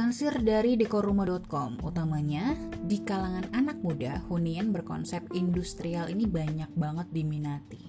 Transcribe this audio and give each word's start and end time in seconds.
Dilansir 0.00 0.40
dari 0.40 0.80
dekoruma.com, 0.80 1.84
utamanya 1.84 2.56
di 2.88 3.04
kalangan 3.04 3.52
anak 3.52 3.84
muda, 3.84 4.24
hunian 4.32 4.72
berkonsep 4.72 5.20
industrial 5.36 6.08
ini 6.08 6.24
banyak 6.24 6.72
banget 6.72 7.04
diminati. 7.12 7.84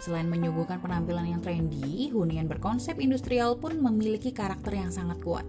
Selain 0.00 0.24
menyuguhkan 0.24 0.80
penampilan 0.80 1.28
yang 1.28 1.44
trendy, 1.44 2.08
hunian 2.16 2.48
berkonsep 2.48 2.96
industrial 2.96 3.60
pun 3.60 3.76
memiliki 3.76 4.32
karakter 4.32 4.72
yang 4.72 4.88
sangat 4.88 5.20
kuat. 5.20 5.44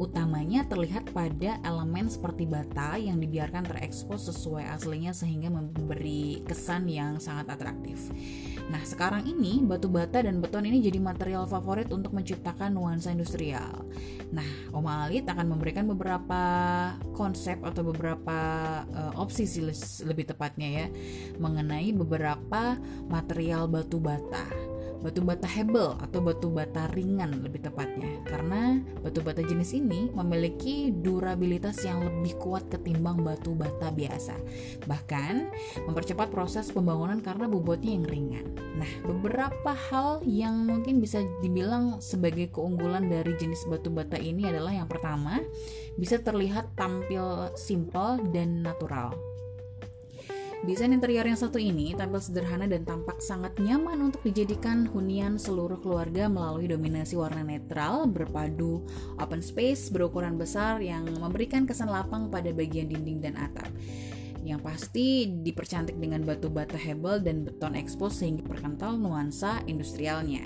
Utamanya 0.00 0.64
terlihat 0.64 1.12
pada 1.12 1.60
elemen 1.62 2.08
seperti 2.08 2.48
bata 2.48 2.96
yang 2.96 3.20
dibiarkan 3.20 3.68
terekspos 3.68 4.32
sesuai 4.32 4.64
aslinya 4.72 5.12
sehingga 5.12 5.52
memberi 5.52 6.40
kesan 6.48 6.88
yang 6.88 7.20
sangat 7.20 7.52
atraktif. 7.52 8.08
Nah, 8.72 8.80
sekarang 8.82 9.28
ini 9.28 9.60
batu 9.60 9.92
bata 9.92 10.24
dan 10.24 10.40
beton 10.40 10.64
ini 10.64 10.80
jadi 10.80 10.96
material 10.96 11.44
favorit 11.44 11.92
untuk 11.92 12.16
menciptakan 12.16 12.72
nuansa 12.72 13.12
industrial. 13.12 13.84
Nah, 14.32 14.46
Oma 14.72 15.04
Alit 15.04 15.28
akan 15.28 15.52
memberikan 15.52 15.84
beberapa 15.84 16.42
konsep 17.12 17.60
atau 17.60 17.84
beberapa 17.84 18.38
uh, 18.88 19.12
opsi 19.20 19.44
sih 19.44 19.62
lebih 20.08 20.32
tepatnya 20.32 20.68
ya 20.68 20.86
mengenai 21.36 21.92
beberapa 21.92 22.80
material 23.12 23.68
batu 23.68 24.00
bata 24.00 24.71
batu 25.02 25.20
bata 25.20 25.50
hebel 25.50 25.98
atau 25.98 26.22
batu 26.22 26.48
bata 26.48 26.86
ringan 26.94 27.42
lebih 27.42 27.66
tepatnya. 27.66 28.22
Karena 28.24 28.78
batu 29.02 29.20
bata 29.20 29.42
jenis 29.42 29.74
ini 29.74 30.08
memiliki 30.14 30.94
durabilitas 30.94 31.82
yang 31.82 32.06
lebih 32.06 32.38
kuat 32.38 32.70
ketimbang 32.70 33.20
batu 33.26 33.52
bata 33.52 33.90
biasa. 33.90 34.38
Bahkan 34.86 35.34
mempercepat 35.90 36.30
proses 36.30 36.70
pembangunan 36.70 37.18
karena 37.18 37.50
bobotnya 37.50 37.98
yang 37.98 38.06
ringan. 38.06 38.46
Nah 38.78 38.90
beberapa 39.04 39.74
hal 39.92 40.22
yang 40.22 40.64
mungkin 40.64 41.02
bisa 41.02 41.20
dibilang 41.42 41.98
sebagai 41.98 42.54
keunggulan 42.54 43.10
dari 43.10 43.34
jenis 43.36 43.66
batu 43.66 43.90
bata 43.90 44.16
ini 44.16 44.46
adalah 44.48 44.72
yang 44.72 44.86
pertama 44.86 45.42
bisa 45.98 46.16
terlihat 46.22 46.72
tampil 46.78 47.52
simple 47.58 48.22
dan 48.32 48.64
natural 48.64 49.12
Desain 50.62 50.94
interior 50.94 51.26
yang 51.26 51.34
satu 51.34 51.58
ini 51.58 51.90
tampil 51.90 52.22
sederhana 52.22 52.70
dan 52.70 52.86
tampak 52.86 53.18
sangat 53.18 53.58
nyaman 53.58 53.98
untuk 53.98 54.22
dijadikan 54.22 54.86
hunian 54.86 55.34
seluruh 55.34 55.74
keluarga 55.82 56.30
melalui 56.30 56.70
dominasi 56.70 57.18
warna 57.18 57.42
netral 57.42 58.06
berpadu 58.06 58.78
open 59.18 59.42
space 59.42 59.90
berukuran 59.90 60.38
besar 60.38 60.78
yang 60.78 61.02
memberikan 61.18 61.66
kesan 61.66 61.90
lapang 61.90 62.30
pada 62.30 62.54
bagian 62.54 62.86
dinding 62.86 63.18
dan 63.18 63.34
atap 63.42 63.66
yang 64.42 64.58
pasti 64.58 65.30
dipercantik 65.30 65.94
dengan 65.98 66.26
batu 66.26 66.50
bata 66.50 66.74
hebel 66.74 67.22
dan 67.22 67.46
beton 67.46 67.78
ekspos 67.78 68.22
sehingga 68.22 68.42
perkental 68.42 68.98
nuansa 68.98 69.62
industrialnya. 69.70 70.42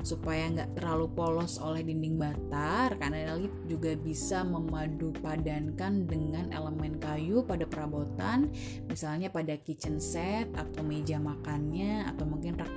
Supaya 0.00 0.48
nggak 0.48 0.80
terlalu 0.80 1.12
polos 1.12 1.60
oleh 1.60 1.84
dinding 1.84 2.16
bata 2.16 2.88
rekan 2.94 3.12
elit 3.12 3.52
juga 3.68 3.92
bisa 3.98 4.40
memadu 4.46 5.12
padankan 5.20 6.08
dengan 6.08 6.48
elemen 6.56 6.96
kayu 6.96 7.44
pada 7.44 7.68
perabotan 7.68 8.48
misalnya 8.88 9.28
pada 9.28 9.60
kitchen 9.60 10.00
set 10.00 10.48
atau 10.56 10.80
meja 10.80 11.20
makannya 11.20 12.08
atau 12.08 12.24
mungkin 12.24 12.56
rak, 12.56 12.72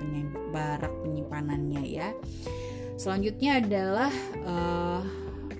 rak 0.84 0.94
penyimpanannya 1.06 1.84
ya. 1.88 2.12
Selanjutnya 3.00 3.64
adalah 3.64 4.12
uh, 4.44 5.02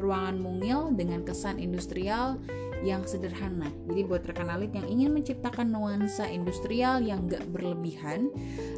ruangan 0.04 0.38
mungil 0.44 0.92
dengan 0.92 1.24
kesan 1.24 1.64
industrial 1.64 2.44
yang 2.84 3.08
sederhana. 3.08 3.72
Jadi 3.88 4.02
buat 4.04 4.28
rekan 4.28 4.52
alit 4.52 4.76
yang 4.76 4.86
ingin 4.86 5.16
menciptakan 5.16 5.72
nuansa 5.72 6.28
industrial 6.28 7.00
yang 7.00 7.26
gak 7.32 7.48
berlebihan, 7.50 8.28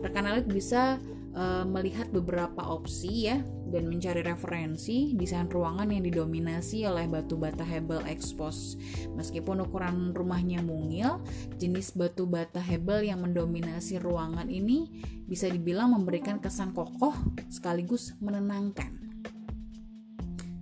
rekan 0.06 0.30
alit 0.30 0.46
bisa 0.46 1.02
uh, 1.36 1.66
melihat 1.66 2.10
beberapa 2.14 2.62
opsi 2.64 3.28
ya 3.28 3.42
dan 3.70 3.90
mencari 3.90 4.24
referensi 4.24 5.12
desain 5.18 5.50
ruangan 5.50 5.92
yang 5.92 6.06
didominasi 6.06 6.88
oleh 6.88 7.10
batu 7.10 7.36
bata 7.36 7.66
hebel 7.66 8.06
expose. 8.08 8.80
Meskipun 9.18 9.66
ukuran 9.66 10.16
rumahnya 10.16 10.64
mungil, 10.64 11.20
jenis 11.60 11.92
batu 11.98 12.30
bata 12.30 12.64
hebel 12.64 13.04
yang 13.04 13.26
mendominasi 13.26 14.00
ruangan 14.00 14.48
ini 14.48 14.88
bisa 15.26 15.52
dibilang 15.52 15.92
memberikan 15.92 16.40
kesan 16.40 16.72
kokoh 16.72 17.14
sekaligus 17.52 18.16
menenangkan. 18.22 18.96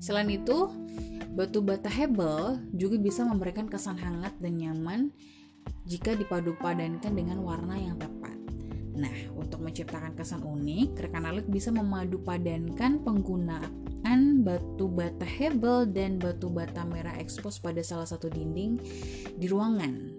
Selain 0.04 0.28
itu, 0.28 0.68
Batu 1.34 1.66
bata 1.66 1.90
hebel 1.90 2.62
juga 2.78 3.02
bisa 3.02 3.26
memberikan 3.26 3.66
kesan 3.66 3.98
hangat 3.98 4.38
dan 4.38 4.54
nyaman 4.54 5.10
jika 5.82 6.14
dipadu-padankan 6.14 7.10
dengan 7.10 7.42
warna 7.42 7.74
yang 7.74 7.98
tepat. 7.98 8.38
Nah, 8.94 9.34
untuk 9.34 9.66
menciptakan 9.66 10.14
kesan 10.14 10.46
unik, 10.46 10.94
rekan 10.94 11.26
alit 11.26 11.50
bisa 11.50 11.74
memadu-padankan 11.74 13.02
penggunaan 13.02 14.46
batu 14.46 14.86
bata 14.86 15.26
hebel 15.26 15.90
dan 15.90 16.22
batu 16.22 16.54
bata 16.54 16.86
merah 16.86 17.18
ekspos 17.18 17.58
pada 17.58 17.82
salah 17.82 18.06
satu 18.06 18.30
dinding 18.30 18.78
di 19.34 19.50
ruangan. 19.50 20.14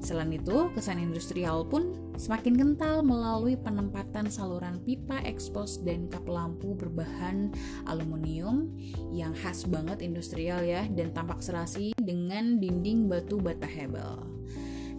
Selain 0.00 0.30
itu, 0.30 0.70
kesan 0.72 1.02
industrial 1.02 1.66
pun 1.66 1.98
semakin 2.20 2.52
kental 2.52 3.00
melalui 3.00 3.56
penempatan 3.56 4.28
saluran 4.28 4.76
pipa 4.84 5.24
ekspos 5.24 5.80
dan 5.80 6.04
kap 6.12 6.28
lampu 6.28 6.76
berbahan 6.76 7.48
aluminium 7.88 8.76
yang 9.08 9.32
khas 9.32 9.64
banget 9.64 10.04
industrial 10.04 10.60
ya 10.60 10.84
dan 10.92 11.16
tampak 11.16 11.40
serasi 11.40 11.96
dengan 11.96 12.60
dinding 12.60 13.08
batu 13.08 13.40
bata 13.40 13.64
hebel. 13.64 14.20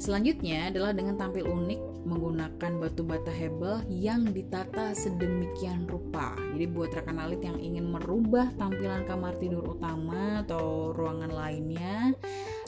Selanjutnya 0.01 0.73
adalah 0.73 0.97
dengan 0.97 1.13
tampil 1.13 1.45
unik 1.45 2.09
menggunakan 2.09 2.71
batu 2.81 3.05
bata 3.05 3.29
hebel 3.29 3.85
yang 3.85 4.33
ditata 4.33 4.97
sedemikian 4.97 5.85
rupa. 5.85 6.33
Jadi 6.57 6.65
buat 6.73 6.89
rekan 6.89 7.21
alit 7.21 7.45
yang 7.45 7.61
ingin 7.61 7.85
merubah 7.85 8.49
tampilan 8.57 9.05
kamar 9.05 9.37
tidur 9.37 9.77
utama 9.77 10.41
atau 10.41 10.89
ruangan 10.97 11.29
lainnya, 11.29 12.17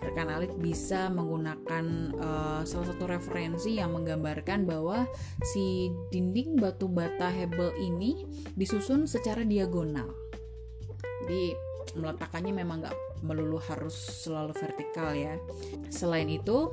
rekan 0.04 0.30
alit 0.30 0.52
bisa 0.60 1.08
menggunakan 1.08 1.86
uh, 2.20 2.62
salah 2.68 2.88
satu 2.92 3.08
referensi 3.08 3.80
yang 3.80 3.96
menggambarkan 3.96 4.68
bahwa 4.68 5.08
si 5.56 5.90
dinding 6.12 6.60
batu 6.60 6.92
bata 6.92 7.32
hebel 7.32 7.72
ini 7.80 8.28
disusun 8.54 9.08
secara 9.08 9.48
diagonal. 9.48 10.12
Jadi 11.24 11.56
meletakkannya 11.96 12.54
memang 12.54 12.84
nggak 12.84 12.98
melulu 13.24 13.58
harus 13.64 13.96
selalu 13.96 14.52
vertikal 14.60 15.16
ya. 15.16 15.40
Selain 15.88 16.28
itu, 16.28 16.70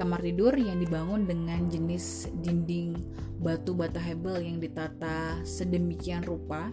kamar 0.00 0.24
tidur 0.24 0.56
yang 0.56 0.80
dibangun 0.80 1.28
dengan 1.28 1.68
jenis 1.68 2.32
dinding 2.40 2.96
batu 3.40 3.76
bata 3.76 4.00
hebel 4.00 4.40
yang 4.40 4.56
ditata 4.60 5.44
sedemikian 5.44 6.24
rupa, 6.24 6.72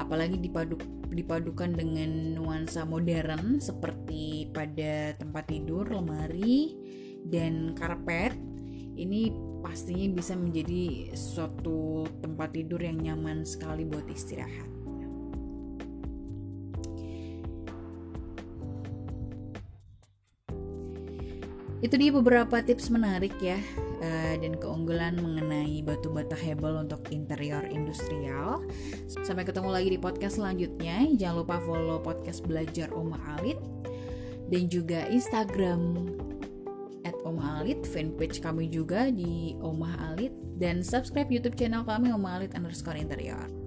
apalagi 0.00 0.40
dipadu 0.40 0.80
dipadukan 1.12 1.76
dengan 1.76 2.40
nuansa 2.40 2.88
modern 2.88 3.60
seperti 3.60 4.48
pada 4.54 5.12
tempat 5.20 5.52
tidur, 5.52 5.84
lemari, 5.92 6.72
dan 7.28 7.76
karpet. 7.76 8.32
Ini 8.96 9.32
pastinya 9.60 10.08
bisa 10.16 10.32
menjadi 10.36 11.12
suatu 11.12 12.08
tempat 12.24 12.56
tidur 12.56 12.80
yang 12.80 13.00
nyaman 13.00 13.44
sekali 13.44 13.84
buat 13.84 14.08
istirahat. 14.08 14.79
Itu 21.80 21.96
dia 21.96 22.12
beberapa 22.12 22.60
tips 22.60 22.92
menarik 22.92 23.32
ya 23.40 23.56
uh, 24.04 24.34
dan 24.36 24.52
keunggulan 24.60 25.16
mengenai 25.16 25.80
batu 25.80 26.12
bata 26.12 26.36
hebel 26.36 26.76
untuk 26.76 27.00
interior 27.08 27.64
industrial. 27.64 28.64
Sampai 29.24 29.48
ketemu 29.48 29.72
lagi 29.72 29.88
di 29.96 29.98
podcast 30.00 30.36
selanjutnya. 30.36 31.08
Jangan 31.16 31.36
lupa 31.40 31.56
follow 31.64 31.96
podcast 32.04 32.44
belajar 32.44 32.92
Oma 32.92 33.16
Alit 33.40 33.56
dan 34.52 34.68
juga 34.68 35.08
Instagram 35.08 36.12
at 37.08 37.16
Oma 37.24 37.64
Alit, 37.64 37.80
fanpage 37.88 38.44
kami 38.44 38.68
juga 38.68 39.08
di 39.08 39.56
Oma 39.64 39.96
Alit 40.12 40.36
dan 40.60 40.84
subscribe 40.84 41.32
YouTube 41.32 41.56
channel 41.56 41.80
kami 41.88 42.12
Oma 42.12 42.36
Alit 42.36 42.52
underscore 42.52 43.00
interior. 43.00 43.59